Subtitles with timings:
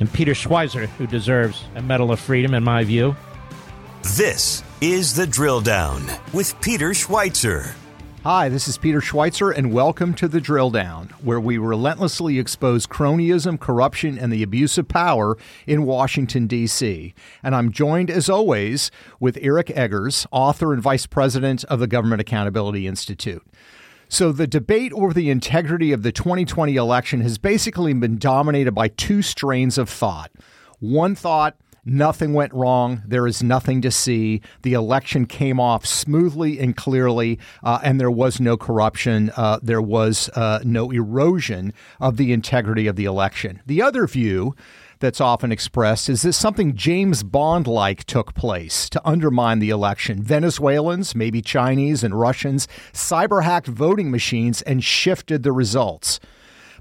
[0.00, 3.16] and Peter Schweizer, who deserves a Medal of Freedom, in my view.
[4.16, 7.74] This is The Drill Down with Peter Schweizer.
[8.24, 12.86] Hi, this is Peter Schweizer, and welcome to The Drill Down, where we relentlessly expose
[12.86, 17.14] cronyism, corruption, and the abuse of power in Washington, D.C.
[17.42, 22.20] And I'm joined, as always, with Eric Eggers, author and vice president of the Government
[22.20, 23.46] Accountability Institute.
[24.08, 28.88] So, the debate over the integrity of the 2020 election has basically been dominated by
[28.88, 30.30] two strains of thought.
[30.80, 31.56] One thought,
[31.90, 33.02] Nothing went wrong.
[33.06, 34.42] There is nothing to see.
[34.60, 39.32] The election came off smoothly and clearly, uh, and there was no corruption.
[39.34, 43.62] Uh, there was uh, no erosion of the integrity of the election.
[43.64, 44.54] The other view
[45.00, 50.22] that's often expressed is that something James Bond like took place to undermine the election.
[50.22, 56.20] Venezuelans, maybe Chinese and Russians, cyber hacked voting machines and shifted the results.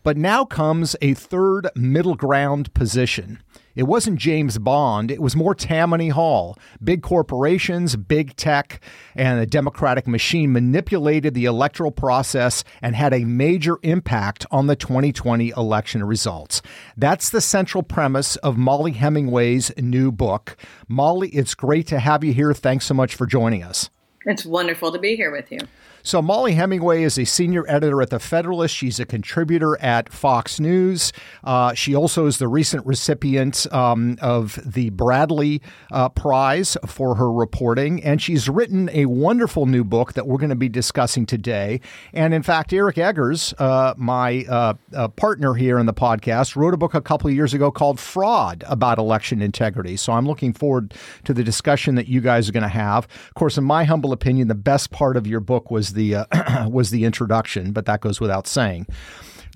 [0.03, 3.41] But now comes a third middle ground position.
[3.77, 6.57] It wasn't James Bond, it was more Tammany Hall.
[6.83, 8.81] Big corporations, big tech,
[9.15, 14.75] and the Democratic machine manipulated the electoral process and had a major impact on the
[14.75, 16.63] 2020 election results.
[16.97, 20.57] That's the central premise of Mollie Hemingway's new book.
[20.87, 22.55] Mollie, it's great to have you here.
[22.55, 23.91] Thanks so much for joining us.
[24.27, 25.59] It's wonderful to be here with you.
[26.03, 28.73] So, Mollie Hemingway is a senior editor at The Federalist.
[28.73, 31.11] She's a contributor at Fox News.
[31.43, 35.61] Uh, she also is the recent recipient um, of the Bradley
[35.91, 38.01] uh, Prize for her reporting.
[38.03, 41.81] And she's written a wonderful new book that we're going to be discussing today.
[42.13, 46.73] And in fact, Eric Eggers, uh, my uh, uh, partner here in the podcast, wrote
[46.73, 49.97] a book a couple of years ago called Fraud about election integrity.
[49.97, 50.93] So, I'm looking forward
[51.25, 53.05] to the discussion that you guys are going to have.
[53.27, 56.69] Of course, in my humble opinion, the best part of your book was the uh,
[56.69, 58.87] was the introduction, but that goes without saying.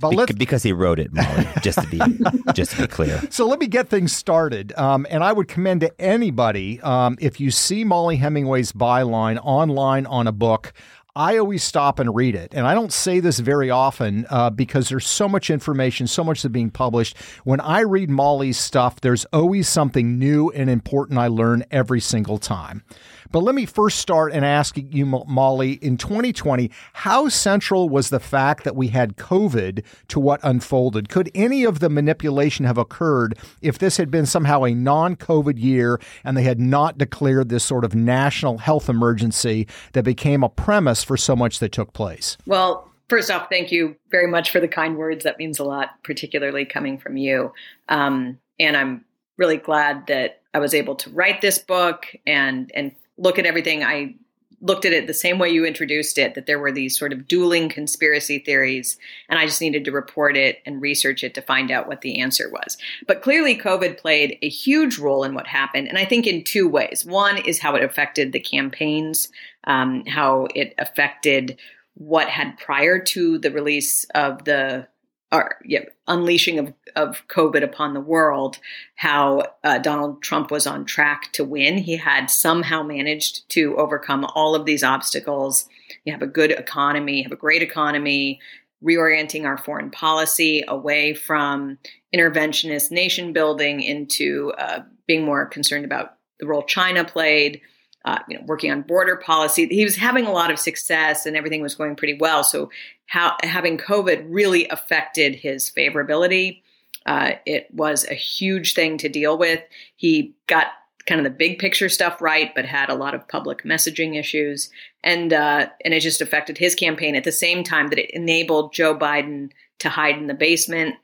[0.01, 1.47] But because he wrote it, Mollie.
[1.61, 2.01] just to be
[2.53, 3.21] just to be clear.
[3.29, 4.73] So let me get things started.
[4.77, 10.05] Um, and I would commend to anybody um, if you see Mollie Hemingway's byline online
[10.07, 10.73] on a book.
[11.13, 12.53] I always stop and read it.
[12.53, 16.41] And I don't say this very often uh, because there's so much information, so much
[16.41, 17.17] that's being published.
[17.43, 22.37] When I read Mollie's stuff, there's always something new and important I learn every single
[22.37, 22.83] time.
[23.31, 28.19] But let me first start and ask you, Mollie, in 2020, how central was the
[28.19, 31.09] fact that we had COVID to what unfolded?
[31.09, 35.59] Could any of the manipulation have occurred if this had been somehow a non COVID
[35.59, 40.49] year and they had not declared this sort of national health emergency that became a
[40.49, 42.37] premise for so much that took place?
[42.45, 45.25] Well, First off, thank you very much for the kind words.
[45.25, 47.51] That means a lot, particularly coming from you.
[47.89, 49.03] Um, and I'm
[49.35, 53.83] really glad that I was able to write this book and and look at everything,
[53.83, 54.15] I
[54.61, 57.27] looked at it the same way you introduced it that there were these sort of
[57.27, 61.71] dueling conspiracy theories and i just needed to report it and research it to find
[61.71, 62.77] out what the answer was.
[63.07, 66.67] But clearly covid played a huge role in what happened and i think in two
[66.67, 67.03] ways.
[67.03, 69.29] One is how it affected the campaigns
[69.63, 71.57] um, how it affected
[71.95, 74.87] what had prior to the release of the
[75.31, 78.59] or yeah, unleashing of, of COVID upon the world,
[78.95, 81.77] how uh, Donald Trump was on track to win.
[81.77, 85.69] He had somehow managed to overcome all of these obstacles.
[86.03, 88.41] You have a good economy, have a great economy,
[88.83, 91.77] reorienting our foreign policy away from
[92.13, 97.61] interventionist nation building into uh, being more concerned about the role China played
[98.05, 99.67] uh, you know, working on border policy.
[99.67, 102.43] He was having a lot of success and everything was going pretty well.
[102.43, 102.69] So
[103.05, 106.61] how, having COVID really affected his favorability.
[107.05, 109.61] Uh, it was a huge thing to deal with.
[109.95, 110.67] He got
[111.07, 114.69] kind of the big picture stuff right, but had a lot of public messaging issues,
[115.03, 118.73] and uh, and it just affected his campaign at the same time that it enabled
[118.73, 119.49] Joe Biden
[119.79, 120.95] to hide in the basement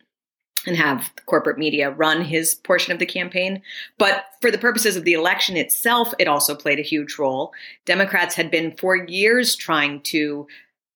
[0.65, 3.61] and have corporate media run his portion of the campaign.
[3.97, 7.53] But for the purposes of the election itself, it also played a huge role.
[7.85, 10.47] Democrats had been for years trying to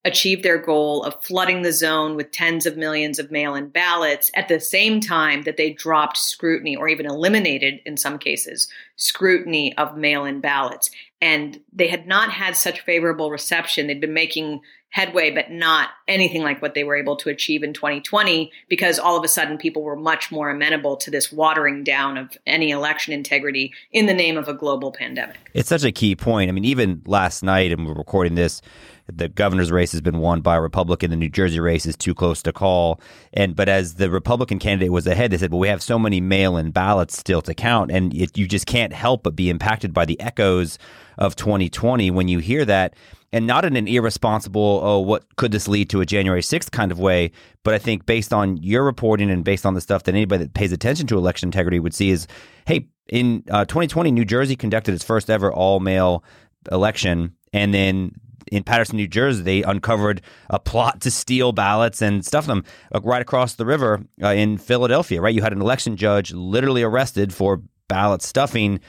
[0.04, 4.32] achieve their goal of flooding the zone with tens of millions of mail in ballots
[4.36, 9.78] at the same time that they dropped scrutiny or even eliminated, in some cases, scrutiny
[9.78, 10.90] of mail in ballots.
[11.22, 13.86] And they had not had such favorable reception.
[13.86, 14.62] They'd been making
[14.92, 19.18] headway, but not anything like what they were able to achieve in 2020 because all
[19.18, 23.14] of a sudden people were much more amenable to this watering down of any election
[23.14, 25.50] integrity in the name of a global pandemic.
[25.54, 26.50] It's such a key point.
[26.50, 28.62] I mean, even last night, and we're recording this,
[29.08, 31.10] the governor's race has been won by a Republican.
[31.10, 33.00] The New Jersey race is too close to call.
[33.34, 36.22] And but as the Republican candidate was ahead, they said, "Well, we have so many
[36.22, 40.06] mail-in ballots still to count, and it, you just can't help but be impacted by
[40.06, 40.78] the echoes
[41.18, 42.96] of 2020 when you hear that."
[43.34, 46.92] And not in an irresponsible, oh, what could this lead to a January 6th kind
[46.92, 47.32] of way,
[47.64, 50.54] but I think based on your reporting and based on the stuff that anybody that
[50.54, 52.28] pays attention to election integrity would see is,
[52.68, 56.26] hey, in uh, 2020, New Jersey conducted its first ever all mail
[56.70, 58.12] election, and then
[58.52, 62.64] in Paterson, New Jersey, they uncovered a plot to steal ballots and stuff them
[63.04, 65.22] right across the river uh, in Philadelphia.
[65.22, 68.80] Right, you had an election judge literally arrested for ballot stuffing.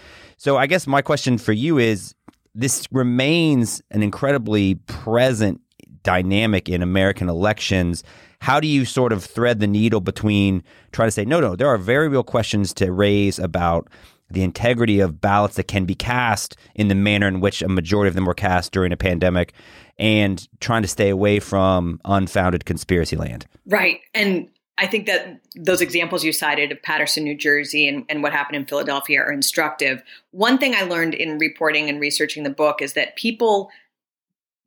[0.43, 2.17] So, I guess my question for you is:
[2.53, 5.61] This remains an incredibly present
[6.03, 8.03] dynamic in American elections.
[8.41, 11.69] How do you sort of thread the needle between trying to say, no, no, there
[11.69, 13.89] are very real questions to raise about
[14.33, 18.09] the integrity of ballots that can be cast in the manner in which a majority
[18.09, 19.53] of them were cast during a pandemic
[19.97, 23.47] and trying to stay away from unfounded conspiracy land.
[23.65, 24.01] Right.
[24.13, 28.33] And I think that those examples you cited of Paterson, New Jersey, and, and what
[28.33, 30.03] happened in Philadelphia are instructive.
[30.31, 33.71] One thing I learned in reporting and researching the book is that people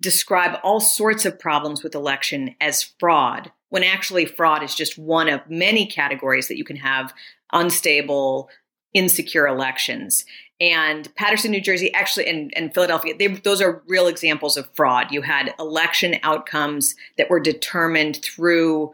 [0.02, 5.28] describe all sorts of problems with election as fraud, when actually fraud is just one
[5.28, 7.14] of many categories that you can have
[7.52, 8.50] unstable,
[8.94, 10.24] insecure elections.
[10.62, 15.12] And Paterson, New Jersey, actually, and, and Philadelphia, they, those are real examples of fraud.
[15.12, 18.92] You had election outcomes that were determined through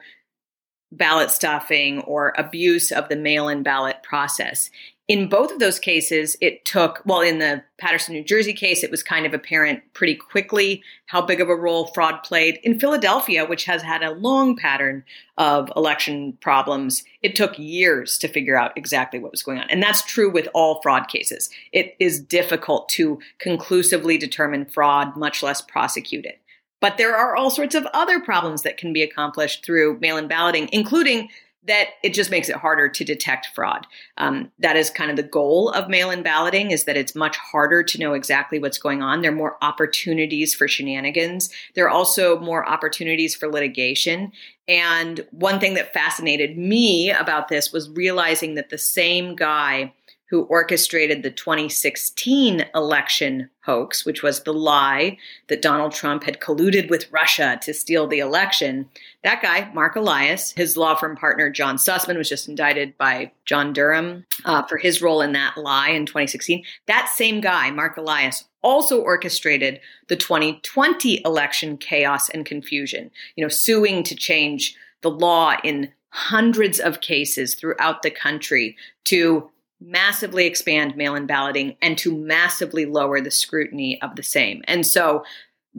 [0.91, 4.69] ballot stuffing or abuse of the mail in ballot process.
[5.07, 8.91] In both of those cases, it took, well, in the Paterson, New Jersey case, it
[8.91, 12.59] was kind of apparent pretty quickly how big of a role fraud played.
[12.63, 15.03] In Philadelphia, which has had a long pattern
[15.37, 19.69] of election problems, it took years to figure out exactly what was going on.
[19.69, 21.49] And that's true with all fraud cases.
[21.73, 26.40] It is difficult to conclusively determine fraud, much less prosecute it.
[26.81, 30.27] But there are all sorts of other problems that can be accomplished through mail in
[30.27, 31.29] balloting, including
[31.67, 33.85] that it just makes it harder to detect fraud.
[34.17, 37.83] Um, that is kind of the goal of mail-in balloting is that it's much harder
[37.83, 39.21] to know exactly what's going on.
[39.21, 41.51] There are more opportunities for shenanigans.
[41.75, 44.31] There are also more opportunities for litigation.
[44.67, 49.93] And one thing that fascinated me about this was realizing that the same guy
[50.31, 55.17] who orchestrated the 2016 election hoax, which was the lie
[55.49, 58.89] that Donald Trump had colluded with Russia to steal the election.
[59.25, 63.73] That guy, Mark Elias, his law firm partner, John Sussmann, was just indicted by John
[63.73, 66.63] Durham uh, for his role in that lie in 2016.
[66.87, 73.49] That same guy, Mark Elias, also orchestrated the 2020 election chaos and confusion, you know,
[73.49, 79.49] suing to change the law in hundreds of cases throughout the country to
[79.81, 84.61] massively expand mail in balloting and to massively lower the scrutiny of the same.
[84.67, 85.23] And so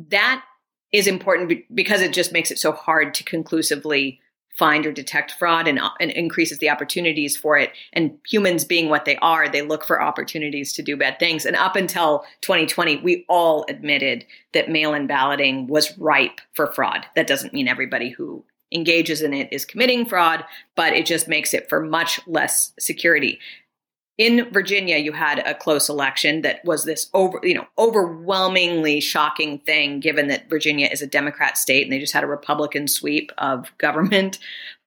[0.08, 0.44] that
[0.90, 4.20] is important because it just makes it so hard to conclusively
[4.58, 7.72] find or detect fraud and, and increases the opportunities for it.
[7.94, 11.46] And humans being what they are, they look for opportunities to do bad things.
[11.46, 17.06] And up until 2020, we all admitted that mail in balloting was ripe for fraud.
[17.16, 20.44] That doesn't mean everybody who engages in it is committing fraud,
[20.76, 23.38] but it just makes it for much less security
[24.18, 29.58] in Virginia, you had a close election that was this over, you know, overwhelmingly shocking
[29.60, 33.32] thing, given that Virginia is a Democrat state and they just had a Republican sweep
[33.38, 34.38] of government.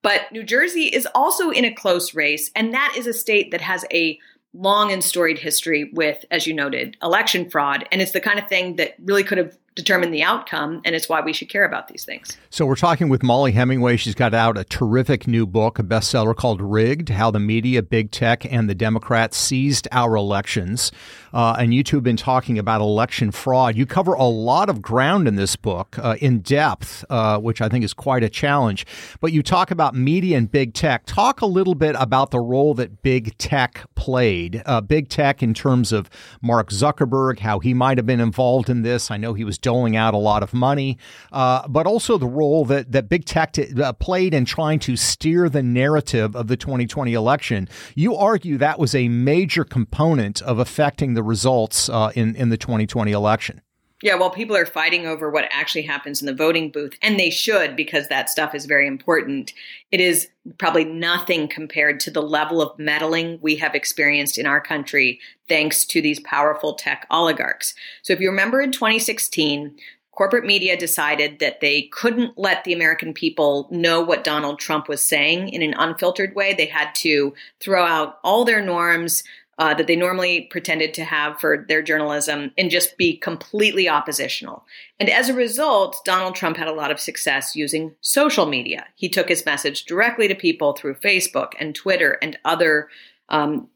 [0.04, 3.62] But New Jersey is also in a close race, and that is a state that
[3.62, 4.20] has a
[4.54, 7.88] long and storied history with, as you noted, election fraud.
[7.92, 11.10] And it's the kind of thing that really could have determine the outcome, and it's
[11.10, 12.38] why we should care about these things.
[12.50, 13.98] So we're talking with Mollie Hemingway.
[13.98, 18.12] She's got out a terrific new book, a bestseller called "Rigged: How the Media, Big
[18.12, 20.92] Tech, and the Democrats Seized Our Elections."
[21.34, 23.76] Uh, and you two have been talking about election fraud.
[23.76, 27.68] You cover a lot of ground in this book, uh, in depth, uh, which I
[27.68, 28.86] think is quite a challenge.
[29.20, 31.06] But you talk about media and big tech.
[31.06, 34.64] Talk a little bit about the role that big tech played.
[34.66, 36.10] Uh, big tech in terms of
[36.42, 39.12] Mark Zuckerberg, how he might have been involved in this.
[39.12, 40.96] I know he was doling out a lot of money,
[41.32, 44.96] uh, but also the role that, that big tech t- uh, played in trying to
[44.96, 47.68] steer the narrative of the 2020 election.
[47.96, 52.58] You argue that was a major component of affecting the results uh, in, in the
[52.58, 53.62] 2020 election.
[54.02, 57.30] Yeah, well, people are fighting over what actually happens in the voting booth, and they
[57.30, 59.54] should because that stuff is very important.
[59.92, 64.60] It is probably nothing compared to the level of meddling we have experienced in our
[64.60, 67.74] country thanks to these powerful tech oligarchs.
[68.02, 69.78] So, if you remember in 2016,
[70.12, 75.04] corporate media decided that they couldn't let the American people know what Donald Trump was
[75.04, 76.54] saying in an unfiltered way.
[76.54, 79.24] They had to throw out all their norms
[79.58, 84.66] uh, that they normally pretended to have for their journalism and just be completely oppositional.
[85.00, 88.86] And as a result, Donald Trump had a lot of success using social media.
[88.96, 92.90] He took his message directly to people through Facebook and Twitter and other
[93.30, 93.70] um,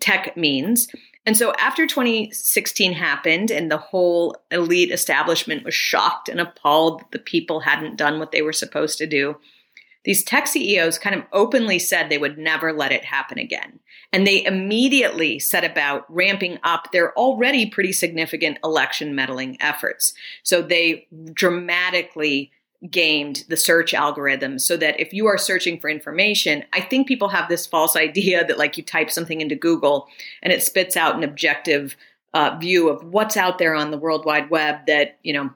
[0.00, 0.88] tech means.
[1.26, 7.12] And so after 2016 happened and the whole elite establishment was shocked and appalled that
[7.12, 9.36] the people hadn't done what they were supposed to do,
[10.04, 13.80] these tech CEOs kind of openly said they would never let it happen again.
[14.12, 20.14] And they immediately set about ramping up their already pretty significant election meddling efforts.
[20.42, 22.50] So they dramatically
[22.88, 27.28] gamed the search algorithm so that if you are searching for information, I think people
[27.28, 30.08] have this false idea that like you type something into Google
[30.42, 31.94] and it spits out an objective
[32.32, 35.50] uh, view of what's out there on the World Wide Web that, you know,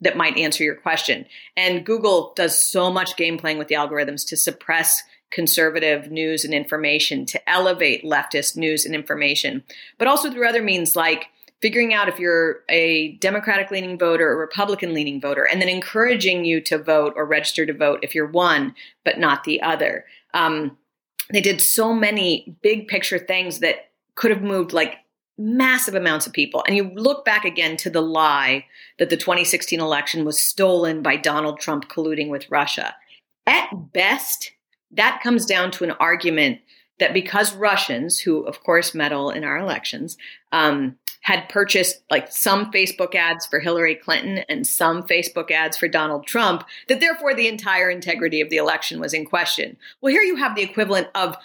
[0.00, 1.26] that might answer your question.
[1.56, 6.54] And Google does so much game playing with the algorithms to suppress conservative news and
[6.54, 9.64] information, to elevate leftist news and information,
[9.98, 11.26] but also through other means like
[11.60, 16.44] figuring out if you're a Democratic leaning voter or Republican leaning voter, and then encouraging
[16.44, 18.74] you to vote or register to vote if you're one
[19.04, 20.04] but not the other.
[20.34, 20.76] Um,
[21.32, 24.98] they did so many big picture things that could have moved like
[25.38, 26.64] massive amounts of people.
[26.66, 28.66] And you look back again to the lie
[28.98, 32.94] that the 2016 election was stolen by Donald Trump colluding with Russia.
[33.46, 34.52] At best,
[34.92, 36.60] that comes down to an argument
[36.98, 40.16] that because Russians, who of course meddle in our elections,
[40.52, 45.88] um, had purchased like some Facebook ads for Hillary Clinton and some Facebook ads for
[45.88, 49.76] Donald Trump, that therefore the entire integrity of the election was in question.
[50.00, 51.36] Well, here you have the equivalent of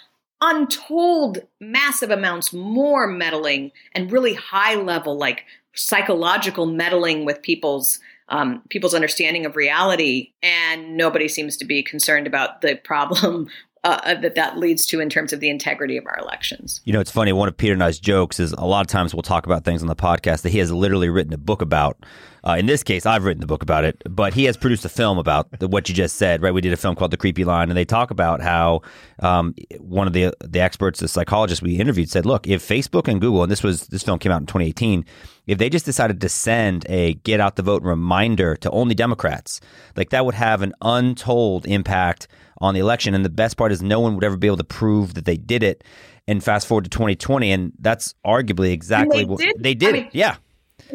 [0.42, 5.44] untold massive amounts more meddling and really high level, like
[5.74, 12.26] psychological meddling with people's um, people's understanding of reality, and nobody seems to be concerned
[12.26, 13.48] about the problem
[13.84, 16.80] uh, uh, that that leads to in terms of the integrity of our elections.
[16.84, 17.32] You know, it's funny.
[17.32, 19.82] One of Peter and I's jokes is a lot of times we'll talk about things
[19.82, 21.98] on the podcast that he has literally written a book about.
[22.44, 24.88] Uh, in this case, I've written the book about it, but he has produced a
[24.88, 26.42] film about the, what you just said.
[26.42, 26.54] Right?
[26.54, 28.82] We did a film called The Creepy Line, and they talk about how
[29.20, 33.20] um, one of the the experts, the psychologist we interviewed, said, "Look, if Facebook and
[33.20, 35.04] Google, and this was this film came out in 2018,
[35.48, 39.60] if they just decided to send a get out the vote reminder to only Democrats,
[39.96, 42.28] like that would have an untold impact."
[42.62, 43.14] On the election.
[43.14, 45.36] And the best part is no one would ever be able to prove that they
[45.36, 45.84] did it.
[46.28, 49.56] And fast forward to 2020, and that's arguably exactly they what did?
[49.58, 49.88] they did.
[49.88, 50.36] I mean, yeah.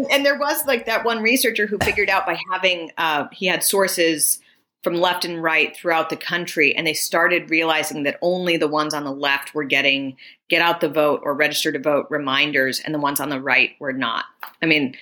[0.09, 3.61] And there was like that one researcher who figured out by having, uh, he had
[3.61, 4.39] sources
[4.83, 8.93] from left and right throughout the country, and they started realizing that only the ones
[8.93, 10.15] on the left were getting
[10.49, 13.71] get out the vote or register to vote reminders, and the ones on the right
[13.79, 14.23] were not.
[14.61, 14.95] I mean,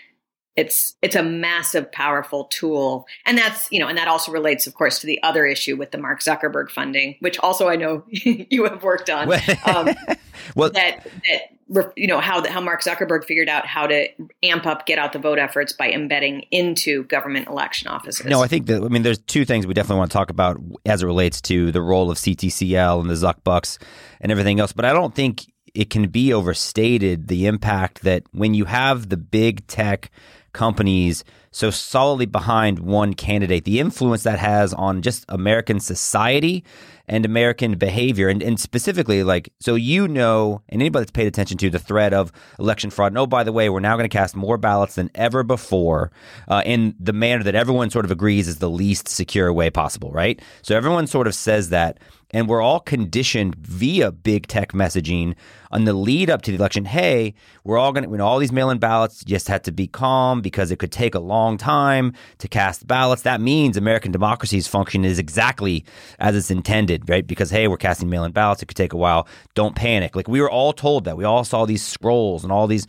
[0.55, 3.07] it's it's a massive powerful tool.
[3.25, 5.91] And that's you know and that also relates of course to the other issue with
[5.91, 9.31] the mark zuckerberg funding which also i know you have worked on.
[9.65, 9.89] Um,
[10.55, 14.07] well that that you know how how mark zuckerberg figured out how to
[14.43, 18.25] amp up get out the vote efforts by embedding into government election offices.
[18.25, 20.61] No i think that i mean there's two things we definitely want to talk about
[20.85, 23.79] as it relates to the role of ctcl and the zuck bucks
[24.21, 28.53] and everything else but i don't think it can be overstated the impact that when
[28.53, 30.09] you have the big tech
[30.55, 36.63] companies so solidly behind one candidate, the influence that has on just American society
[37.07, 38.29] and American behavior.
[38.29, 42.13] And, and specifically, like, so you know, and anybody that's paid attention to the threat
[42.13, 44.95] of election fraud, and oh, by the way, we're now going to cast more ballots
[44.95, 46.11] than ever before
[46.47, 50.11] uh, in the manner that everyone sort of agrees is the least secure way possible,
[50.11, 50.41] right?
[50.61, 51.99] So everyone sort of says that.
[52.31, 55.35] And we're all conditioned via big tech messaging
[55.71, 56.85] on the lead up to the election.
[56.85, 59.87] Hey, we're all going to, know, all these mail in ballots just had to be
[59.87, 63.21] calm because it could take a long time to cast ballots.
[63.21, 65.85] That means American democracy's function is exactly
[66.19, 67.25] as it's intended, right?
[67.25, 68.61] Because, hey, we're casting mail in ballots.
[68.61, 69.27] It could take a while.
[69.53, 70.15] Don't panic.
[70.15, 71.17] Like we were all told that.
[71.17, 72.87] We all saw these scrolls and all these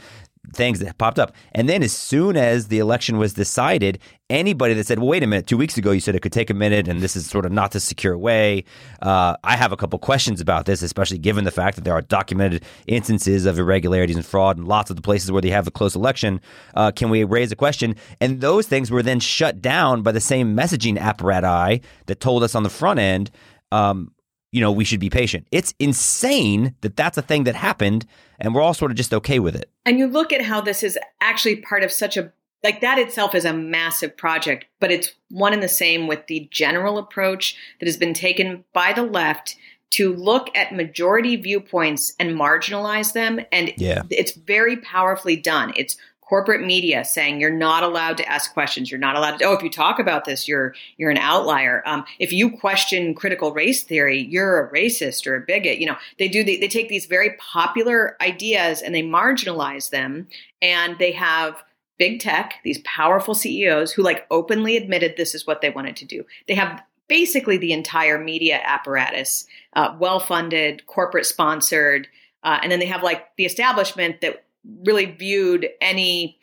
[0.54, 1.32] things that popped up.
[1.52, 3.98] And then as soon as the election was decided,
[4.28, 6.50] anybody that said, well, wait a minute, two weeks ago you said it could take
[6.50, 8.64] a minute and this is sort of not the secure way.
[9.02, 12.02] Uh, I have a couple questions about this, especially given the fact that there are
[12.02, 15.70] documented instances of irregularities and fraud in lots of the places where they have a
[15.70, 16.40] close election.
[16.74, 17.94] Uh, can we raise a question?
[18.20, 22.54] And those things were then shut down by the same messaging apparatus that told us
[22.54, 23.30] on the front end.
[23.72, 24.12] Um,
[24.52, 25.46] you know, we should be patient.
[25.50, 28.06] It's insane that that's a thing that happened,
[28.38, 29.70] and we're all sort of just okay with it.
[29.84, 33.34] And you look at how this is actually part of such a like that itself
[33.34, 37.86] is a massive project, but it's one and the same with the general approach that
[37.86, 39.56] has been taken by the left
[39.90, 43.40] to look at majority viewpoints and marginalize them.
[43.52, 44.02] And yeah.
[44.10, 45.72] it's very powerfully done.
[45.76, 48.90] It's corporate media saying you're not allowed to ask questions.
[48.90, 49.44] You're not allowed to.
[49.44, 51.82] Oh, if you talk about this, you're you're an outlier.
[51.86, 55.78] Um, if you question critical race theory, you're a racist or a bigot.
[55.78, 56.44] You know, they do.
[56.44, 60.28] They, they take these very popular ideas and they marginalize them,
[60.60, 61.62] and they have
[61.98, 66.04] big tech, these powerful CEOs who like openly admitted this is what they wanted to
[66.04, 66.24] do.
[66.46, 72.08] They have basically the entire media apparatus, uh, well funded, corporate sponsored.
[72.42, 74.44] Uh, and then they have like the establishment that
[74.84, 76.38] really viewed any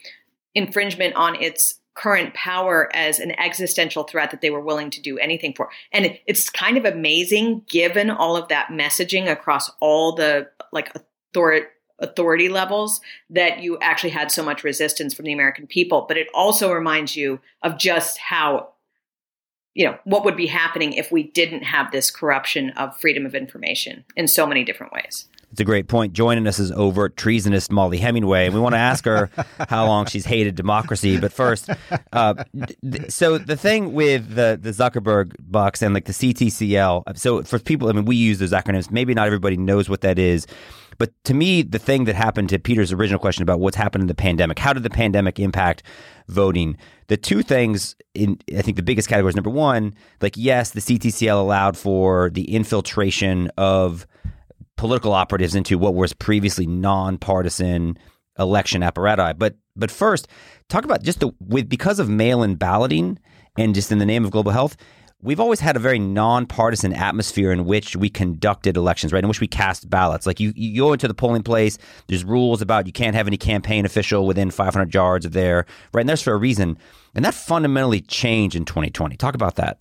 [0.55, 5.17] infringement on its current power as an existential threat that they were willing to do
[5.19, 5.69] anything for.
[5.91, 11.67] And it's kind of amazing given all of that messaging across all the like authority
[11.99, 12.99] authority levels
[13.29, 16.05] that you actually had so much resistance from the American people.
[16.07, 18.69] But it also reminds you of just how,
[19.73, 23.35] you know, what would be happening if we didn't have this corruption of freedom of
[23.35, 25.27] information in so many different ways.
[25.53, 26.13] It's a great point.
[26.13, 29.29] Joining us is overt treasonist Mollie Hemingway, and we want to ask her
[29.69, 31.19] how long she's hated democracy.
[31.19, 31.69] But first,
[32.12, 32.43] uh,
[32.81, 37.15] th- so the thing with the the Zuckerberg bucks and like the CTCL.
[37.19, 38.89] So for people, I mean, we use those acronyms.
[38.89, 40.48] Maybe not everybody knows what that is.
[40.98, 44.07] But to me, the thing that happened to Peter's original question about what's happened in
[44.07, 45.83] the pandemic, how did the pandemic impact
[46.29, 46.77] voting?
[47.10, 50.79] The two things in I think the biggest category is number one, like yes, the
[50.79, 54.07] CTCL allowed for the infiltration of
[54.77, 57.97] political operatives into what was previously nonpartisan
[58.39, 59.35] election apparatus.
[59.37, 60.27] But but first,
[60.69, 63.19] talk about just the with because of mail-in balloting
[63.57, 64.75] and just in the name of global health,
[65.21, 69.23] we've always had a very nonpartisan atmosphere in which we conducted elections, right?
[69.23, 70.27] In which we cast ballots.
[70.27, 71.77] Like you, you go into the polling place,
[72.07, 76.01] there's rules about you can't have any campaign official within 500 yards of there, right?
[76.01, 76.77] And that's for a reason.
[77.15, 79.15] And that fundamentally changed in 2020.
[79.17, 79.77] Talk about that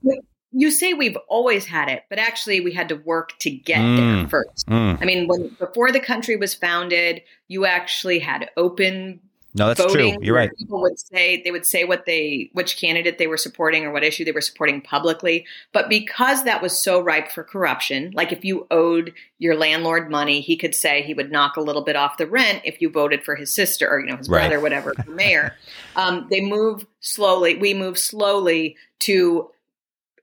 [0.53, 3.97] you say we've always had it, but actually we had to work to get mm.
[3.97, 4.67] there first.
[4.69, 5.01] Mm.
[5.01, 9.21] I mean, when before the country was founded, you actually had open
[9.55, 10.15] no, that's voting.
[10.15, 10.25] true.
[10.25, 10.51] You're right.
[10.57, 14.03] People would say they would say what they which candidate they were supporting or what
[14.03, 15.45] issue they were supporting publicly.
[15.73, 20.41] But because that was so ripe for corruption, like if you owed your landlord money,
[20.41, 23.25] he could say he would knock a little bit off the rent if you voted
[23.25, 24.49] for his sister or you know his right.
[24.49, 25.55] brother, whatever, for mayor.
[25.95, 27.57] Um, they move slowly.
[27.57, 29.51] We move slowly to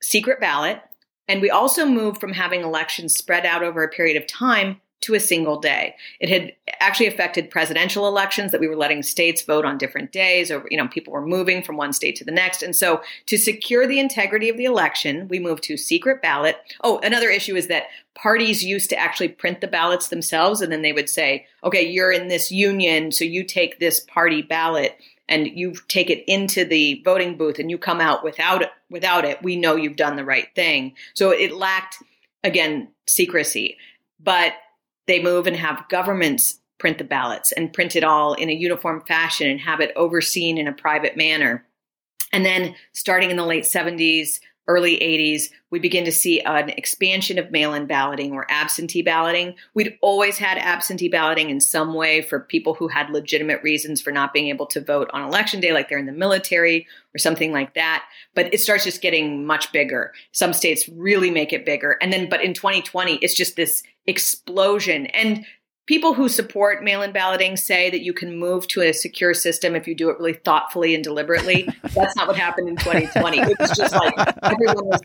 [0.02, 0.82] secret ballot.
[1.28, 5.14] And we also moved from having elections spread out over a period of time to
[5.14, 5.96] a single day.
[6.20, 10.52] It had actually affected presidential elections that we were letting states vote on different days
[10.52, 12.62] or you know people were moving from one state to the next.
[12.64, 16.58] And so to secure the integrity of the election, we moved to secret ballot.
[16.84, 20.82] Oh, another issue is that parties used to actually print the ballots themselves and then
[20.82, 24.98] they would say, "Okay, you're in this union, so you take this party ballot."
[25.30, 29.24] And you take it into the voting booth and you come out without it, without
[29.24, 30.94] it, we know you've done the right thing.
[31.14, 31.98] So it lacked
[32.44, 33.78] again secrecy,
[34.20, 34.54] but
[35.08, 39.04] they move and have governments print the ballots and print it all in a uniform
[39.08, 41.66] fashion and have it overseen in a private manner.
[42.32, 47.40] And then starting in the late 70s, early 80s, we begin to see an expansion
[47.40, 49.56] of mail in balloting or absentee balloting.
[49.74, 54.12] We'd always had absentee balloting in some way for people who had legitimate reasons for
[54.12, 57.52] not being able to vote on election day, like they're in the military or something
[57.52, 58.06] like that.
[58.36, 60.14] But it starts just getting much bigger.
[60.32, 61.98] Some states really make it bigger.
[62.00, 65.08] And then, but in 2020, it's just this explosion.
[65.08, 65.46] And
[65.90, 69.88] people who support mail-in balloting say that you can move to a secure system if
[69.88, 71.68] you do it really thoughtfully and deliberately.
[71.96, 73.40] That's not what happened in 2020.
[73.40, 75.02] It was just like everyone was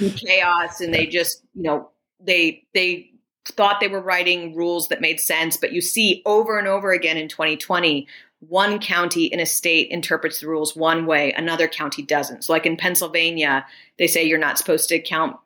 [0.00, 3.12] in chaos and they just, you know, they they
[3.44, 7.16] thought they were writing rules that made sense, but you see over and over again
[7.16, 8.08] in 2020
[8.40, 12.42] one county in a state interprets the rules one way, another county doesn't.
[12.42, 13.64] So, like in Pennsylvania,
[13.98, 15.36] they say you're not supposed to count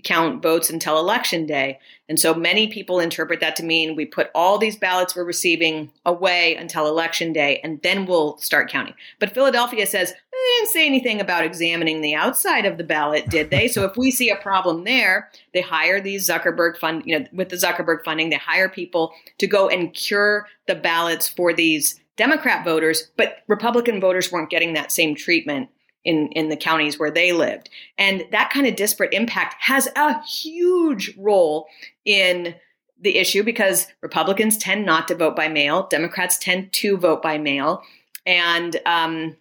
[0.00, 1.78] count votes until election day.
[2.08, 5.90] And so many people interpret that to mean we put all these ballots we're receiving
[6.04, 8.94] away until election day and then we'll start counting.
[9.18, 13.28] But Philadelphia says eh, they didn't say anything about examining the outside of the ballot,
[13.28, 13.68] did they?
[13.68, 17.50] so if we see a problem there, they hire these Zuckerberg fund, you know, with
[17.50, 22.64] the Zuckerberg funding, they hire people to go and cure the ballots for these Democrat
[22.64, 25.70] voters, but Republican voters weren't getting that same treatment
[26.04, 27.68] in in the counties where they lived.
[27.98, 31.66] And that kind of disparate impact has a huge role
[32.04, 32.54] in
[33.02, 37.38] the issue because republicans tend not to vote by mail democrats tend to vote by
[37.38, 37.82] mail.
[38.26, 39.36] And um,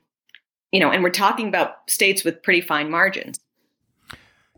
[0.71, 3.39] you know and we're talking about states with pretty fine margins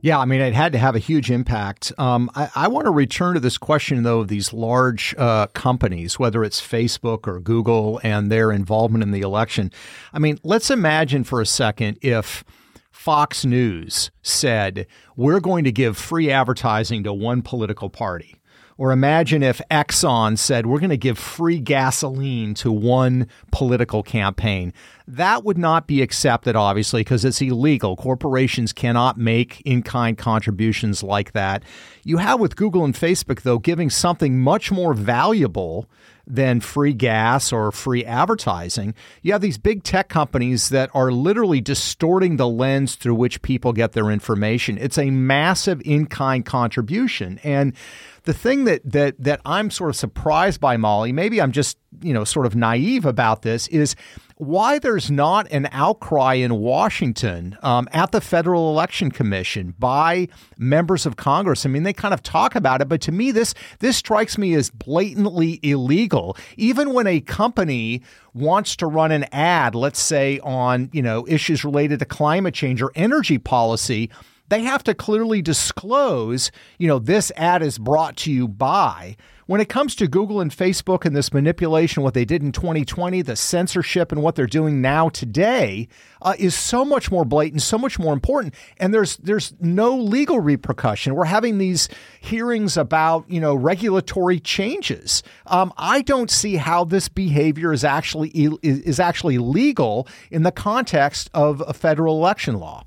[0.02, 1.94] yeah, I mean, it had to have a huge impact.
[1.98, 6.18] Um, I, I want to return to this question, though, of these large uh, companies,
[6.18, 9.72] whether it's Facebook or Google, and their involvement in the election.
[10.12, 12.44] I mean, let's imagine for a second if
[12.92, 18.36] Fox News said, We're going to give free advertising to one political party
[18.82, 24.74] Or imagine if Exxon said, we're going to give free gasoline to one political campaign.
[25.08, 27.96] That would not be accepted, obviously, because it's illegal.
[27.96, 31.62] Corporations cannot make in kind contributions like that.
[32.04, 35.88] You have with Google and Facebook, though, giving something much more valuable
[36.26, 38.96] than free gas or free advertising.
[39.22, 43.74] You have these big tech companies that are literally distorting the lens through which people
[43.74, 44.78] get their information.
[44.78, 47.40] It's a massive in kind contribution.
[47.44, 47.74] And
[48.24, 52.14] the thing that that that I'm sort of surprised by, Mollie, maybe I'm just you
[52.14, 53.96] know sort of naive about this, is
[54.38, 61.06] why there's not an outcry in Washington um, at the Federal Election Commission by members
[61.06, 61.66] of Congress.
[61.66, 64.54] I mean, they kind of talk about it, but to me, this this strikes me
[64.54, 66.38] as blatantly illegal.
[66.58, 68.02] Even when a company
[68.34, 72.82] wants to run an ad, let's say on you know issues related to climate change
[72.82, 74.10] or energy policy
[74.52, 79.16] they have to clearly disclose, you know, this ad is brought to you by.
[79.46, 83.22] When it comes to Google and Facebook and this manipulation, what they did in 2020,
[83.22, 85.88] the censorship and what they're doing now today
[86.22, 88.54] uh, is so much more blatant, so much more important.
[88.78, 91.16] And there's there's no legal repercussion.
[91.16, 91.88] We're having these
[92.20, 95.24] hearings about you know regulatory changes.
[95.48, 101.30] Um, I don't see how this behavior is actually is actually legal in the context
[101.34, 102.84] of a federal election law.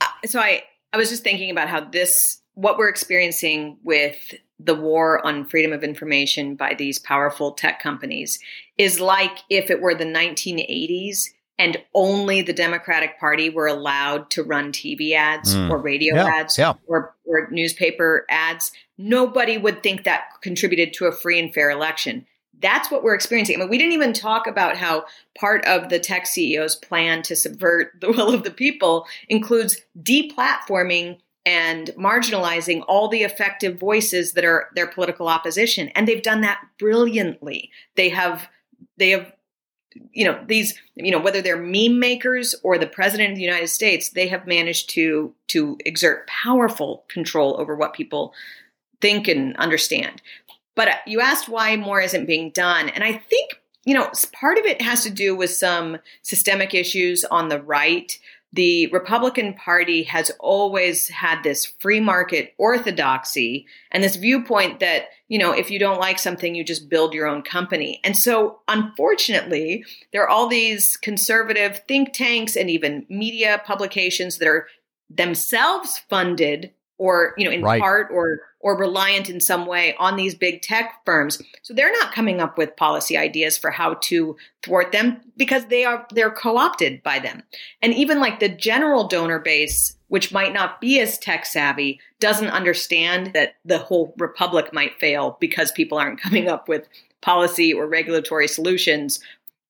[0.00, 0.62] Uh, so I
[0.96, 5.74] I was just thinking about how this, what we're experiencing with the war on freedom
[5.74, 8.38] of information by these powerful tech companies
[8.78, 11.26] is like if it were the 1980s
[11.58, 15.68] and only the Democratic Party were allowed to run TV ads mm.
[15.68, 16.72] or radio yeah, ads yeah.
[16.86, 18.72] Or, or newspaper ads.
[18.96, 22.24] Nobody would think that contributed to a free and fair election.
[22.60, 23.56] That's what we're experiencing.
[23.56, 25.04] I mean, we didn't even talk about how
[25.38, 31.18] part of the tech CEO's plan to subvert the will of the people includes deplatforming
[31.46, 35.88] and marginalizing all the effective voices that are their political opposition.
[35.90, 37.70] And they've done that brilliantly.
[37.94, 38.48] They have,
[38.96, 39.32] they have,
[40.12, 43.68] you know, these, you know, whether they're meme makers or the president of the United
[43.68, 48.34] States, they have managed to, to exert powerful control over what people
[49.00, 50.20] think and understand.
[50.76, 52.88] But uh, you asked why more isn't being done.
[52.90, 57.24] And I think, you know, part of it has to do with some systemic issues
[57.24, 58.16] on the right.
[58.52, 65.38] The Republican Party has always had this free market orthodoxy and this viewpoint that, you
[65.38, 68.00] know, if you don't like something, you just build your own company.
[68.04, 74.48] And so, unfortunately, there are all these conservative think tanks and even media publications that
[74.48, 74.68] are
[75.10, 77.80] themselves funded or you know in right.
[77.80, 81.40] part or or reliant in some way on these big tech firms.
[81.62, 85.84] So they're not coming up with policy ideas for how to thwart them because they
[85.84, 87.42] are they're co-opted by them.
[87.82, 92.48] And even like the general donor base which might not be as tech savvy doesn't
[92.48, 96.88] understand that the whole republic might fail because people aren't coming up with
[97.20, 99.20] policy or regulatory solutions.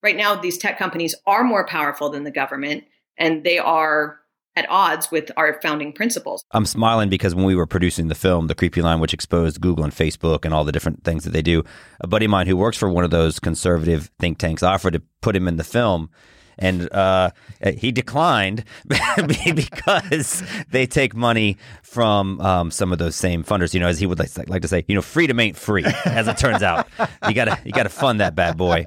[0.03, 2.85] Right now these tech companies are more powerful than the government
[3.19, 4.21] and they are
[4.57, 6.45] at odds with our founding principles.
[6.51, 9.85] I'm smiling because when we were producing the film, The Creepy Line, which exposed Google
[9.85, 11.63] and Facebook and all the different things that they do,
[12.01, 15.03] a buddy of mine who works for one of those conservative think tanks offered to
[15.21, 16.11] put him in the film
[16.59, 17.31] and uh,
[17.77, 18.65] he declined
[19.55, 23.75] because they take money from um, some of those same funders.
[23.75, 25.85] You know, as he would like, like, to say, you know, freedom ain't free.
[26.05, 26.89] As it turns out,
[27.29, 28.87] you gotta you gotta fund that bad boy.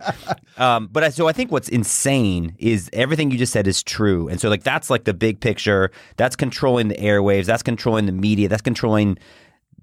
[0.57, 4.27] Um, but I, so I think what's insane is everything you just said is true,
[4.27, 5.91] and so like that's like the big picture.
[6.17, 7.45] That's controlling the airwaves.
[7.45, 8.49] That's controlling the media.
[8.49, 9.17] That's controlling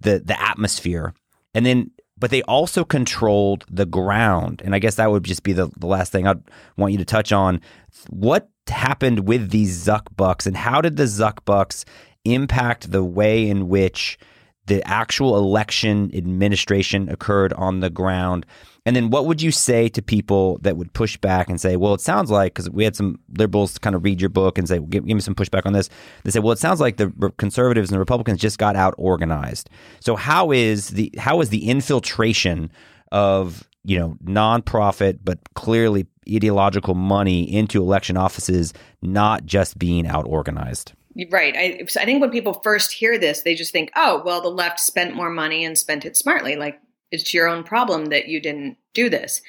[0.00, 1.14] the the atmosphere.
[1.54, 4.62] And then but they also controlled the ground.
[4.64, 6.42] And I guess that would just be the, the last thing I'd
[6.76, 7.60] want you to touch on.
[8.08, 11.84] What happened with these Zuck Bucks and how did the Zuck Bucks
[12.24, 14.18] impact the way in which
[14.66, 18.46] the actual election administration occurred on the ground?
[18.86, 21.92] And then what would you say to people that would push back and say, well,
[21.92, 24.78] it sounds like, because we had some liberals kind of read your book and say,
[24.78, 25.90] well, give, give, me some pushback on this.
[26.22, 29.68] They say, well, it sounds like the conservatives and the Republicans just got out organized.
[29.98, 32.70] So how is the how is the infiltration
[33.10, 38.72] of you know nonprofit but clearly ideological money into election offices
[39.02, 40.92] not just being out organized?
[41.30, 41.56] Right.
[41.56, 44.78] I, I think when people first hear this, they just think, oh, well, the left
[44.78, 46.56] spent more money and spent it smartly.
[46.56, 46.78] Like
[47.10, 49.42] it's your own problem that you didn't do this.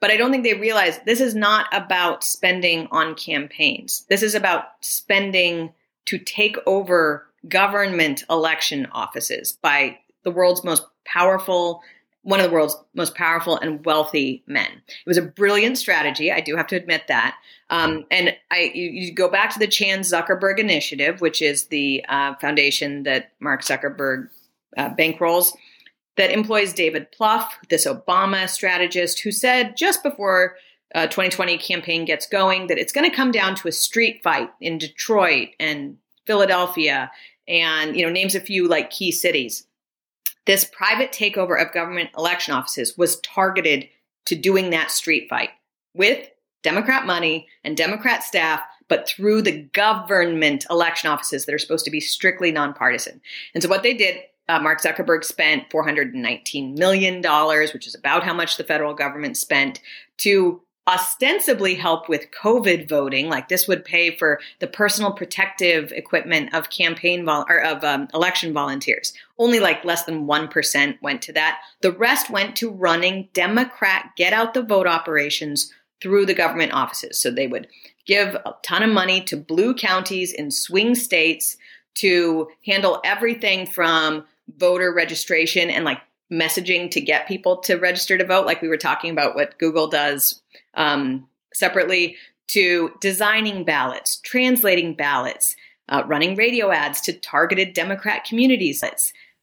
[0.00, 4.04] But I don't think they realize this is not about spending on campaigns.
[4.08, 5.72] This is about spending
[6.06, 11.82] to take over government election offices by the world's most powerful,
[12.22, 14.82] one of the world's most powerful and wealthy men.
[14.88, 16.32] It was a brilliant strategy.
[16.32, 17.36] I do have to admit that.
[17.70, 22.04] Um, and I, you, you, go back to the Chan Zuckerberg Initiative, which is the
[22.08, 24.28] uh, foundation that Mark Zuckerberg
[24.76, 25.52] uh, bankrolls
[26.16, 30.56] that employs David Plouffe, this Obama strategist, who said just before
[30.94, 34.48] uh, 2020 campaign gets going that it's going to come down to a street fight
[34.60, 35.96] in Detroit and
[36.26, 37.10] Philadelphia
[37.46, 39.66] and you know names a few like key cities.
[40.46, 43.88] This private takeover of government election offices was targeted
[44.26, 45.50] to doing that street fight
[45.94, 46.28] with
[46.62, 51.90] Democrat money and Democrat staff, but through the government election offices that are supposed to
[51.90, 53.20] be strictly nonpartisan.
[53.54, 57.22] And so what they did uh, Mark Zuckerberg spent $419 million,
[57.72, 59.80] which is about how much the federal government spent
[60.18, 63.28] to ostensibly help with COVID voting.
[63.28, 68.08] Like this would pay for the personal protective equipment of campaign vol- or of um,
[68.12, 69.14] election volunteers.
[69.38, 71.60] Only like less than 1% went to that.
[71.80, 77.18] The rest went to running Democrat get out the vote operations through the government offices.
[77.18, 77.66] So they would
[78.04, 81.56] give a ton of money to blue counties in swing states
[81.94, 84.24] to handle everything from
[84.56, 86.00] voter registration and like
[86.32, 89.88] messaging to get people to register to vote, like we were talking about what Google
[89.88, 90.42] does
[90.74, 92.16] um, separately,
[92.48, 95.56] to designing ballots, translating ballots,
[95.88, 98.82] uh, running radio ads to targeted Democrat communities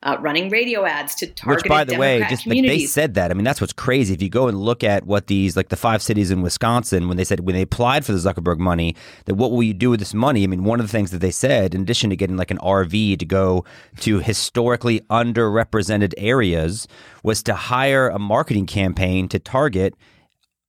[0.03, 1.63] uh, running radio ads to target.
[1.63, 3.29] Which, by the Democrat way, just like they said that.
[3.29, 4.13] I mean, that's what's crazy.
[4.13, 7.17] If you go and look at what these, like the five cities in Wisconsin, when
[7.17, 9.99] they said when they applied for the Zuckerberg money, that what will you do with
[9.99, 10.43] this money?
[10.43, 12.57] I mean, one of the things that they said, in addition to getting like an
[12.57, 13.63] RV to go
[13.99, 16.87] to historically underrepresented areas,
[17.23, 19.95] was to hire a marketing campaign to target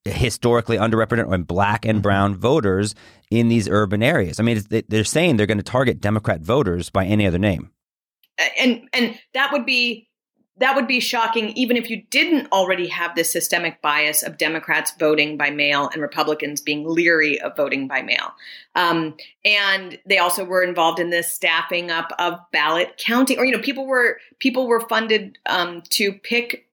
[0.04, 2.94] historically underrepresented and black and brown voters
[3.30, 4.40] in these urban areas.
[4.40, 7.70] I mean, they're saying they're going to target Democrat voters by any other name
[8.58, 10.08] and and that would be
[10.58, 14.92] that would be shocking even if you didn't already have this systemic bias of Democrats
[14.98, 18.32] voting by mail and Republicans being leery of voting by mail.
[18.76, 23.52] Um, and they also were involved in this staffing up of ballot counting, or you
[23.52, 26.68] know, people were people were funded um, to pick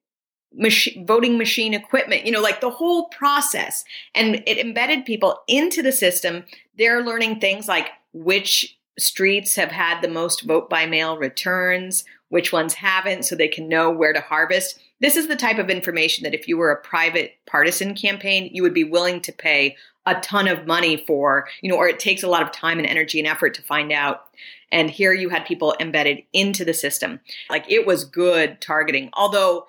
[0.52, 2.26] machine, voting machine equipment.
[2.26, 6.44] You know, like the whole process, and it embedded people into the system.
[6.76, 12.52] They're learning things like which streets have had the most vote by mail returns, which
[12.52, 14.80] ones haven't, so they can know where to harvest.
[15.00, 18.62] This is the type of information that if you were a private partisan campaign, you
[18.62, 22.22] would be willing to pay a ton of money for, you know, or it takes
[22.22, 24.26] a lot of time and energy and effort to find out.
[24.72, 27.20] And here you had people embedded into the system.
[27.48, 29.66] Like it was good targeting, although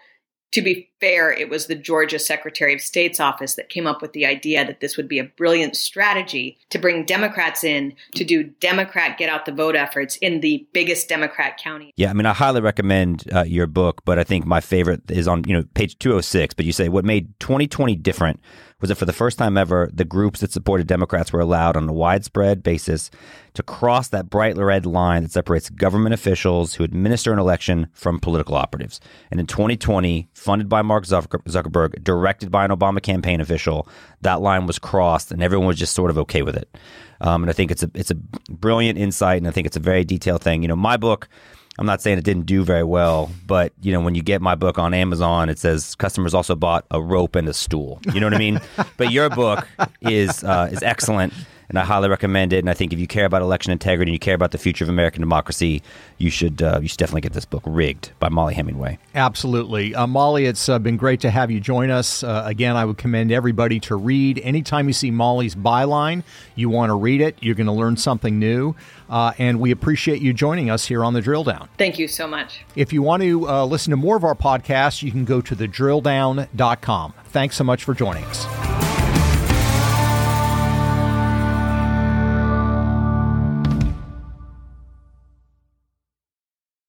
[0.52, 4.14] to be fair, it was the Georgia Secretary of State's office that came up with
[4.14, 8.44] the idea that this would be a brilliant strategy to bring Democrats in to do
[8.44, 11.94] Democrat get out the vote efforts in the biggest Democrat county.
[11.96, 15.28] Yeah, I mean, I highly recommend uh, your book, but I think my favorite is
[15.28, 16.54] on you know page two hundred six.
[16.54, 18.40] But you say what made 2020 different
[18.82, 21.88] was that for the first time ever, the groups that supported Democrats were allowed on
[21.88, 23.12] a widespread basis
[23.54, 28.20] to cross that bright red line that separates government officials who administer an election from
[28.20, 29.00] political operatives.
[29.30, 33.88] And in 2020, funded by Mark Zuckerberg, directed by an Obama campaign official,
[34.22, 36.76] that line was crossed, and everyone was just sort of okay with it.
[37.22, 38.15] Um, and I think it's a it's a
[38.50, 40.63] brilliant insight, and I think it's a very detailed thing.
[40.63, 41.30] You know, my book
[41.80, 44.56] I'm not saying it didn't do very well, but you know, when you get my
[44.56, 48.00] book on Amazon, it says customers also bought a rope and a stool.
[48.14, 48.60] You know what I mean?
[48.98, 49.68] but your book
[50.02, 51.34] is uh, is excellent
[51.72, 52.60] and I highly recommend it.
[52.60, 54.84] And I think if you care about election integrity and you care about the future
[54.84, 55.82] of American democracy,
[56.18, 59.00] you should uh, you should definitely get this book, Rigged by Mollie Hemingway.
[59.16, 60.46] Absolutely, uh, Mollie.
[60.46, 62.76] It's uh, been great to have you join us uh, again.
[62.76, 64.40] I would commend everybody to read.
[64.40, 66.24] Anytime you see Mollie's byline,
[66.56, 67.38] you want to read it.
[67.40, 68.76] You're going to learn something new,
[69.10, 71.70] uh, and we appreciate you joining us here on the Drill Down.
[71.78, 72.66] Thank you so much.
[72.76, 75.56] If you want to uh, listen to more of our podcasts, you can go to
[75.56, 77.14] thedrilldown.com.
[77.28, 78.90] Thanks so much for joining us.